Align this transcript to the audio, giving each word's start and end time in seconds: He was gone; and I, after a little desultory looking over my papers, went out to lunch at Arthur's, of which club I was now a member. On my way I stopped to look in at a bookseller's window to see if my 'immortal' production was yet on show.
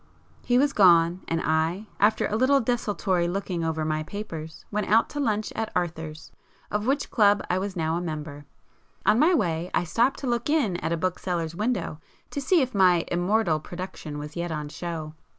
He 0.43 0.57
was 0.57 0.73
gone; 0.73 1.21
and 1.27 1.39
I, 1.43 1.85
after 1.99 2.25
a 2.25 2.35
little 2.35 2.59
desultory 2.59 3.27
looking 3.27 3.63
over 3.63 3.85
my 3.85 4.01
papers, 4.01 4.65
went 4.71 4.87
out 4.87 5.09
to 5.11 5.19
lunch 5.19 5.53
at 5.55 5.71
Arthur's, 5.75 6.31
of 6.71 6.87
which 6.87 7.11
club 7.11 7.45
I 7.51 7.59
was 7.59 7.75
now 7.75 7.95
a 7.97 8.01
member. 8.01 8.45
On 9.05 9.19
my 9.19 9.35
way 9.35 9.69
I 9.75 9.83
stopped 9.83 10.17
to 10.21 10.27
look 10.27 10.49
in 10.49 10.77
at 10.77 10.91
a 10.91 10.97
bookseller's 10.97 11.53
window 11.53 11.99
to 12.31 12.41
see 12.41 12.63
if 12.63 12.73
my 12.73 13.05
'immortal' 13.09 13.59
production 13.59 14.17
was 14.17 14.35
yet 14.35 14.51
on 14.51 14.69
show. 14.69 15.13